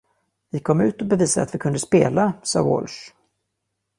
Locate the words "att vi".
1.45-1.59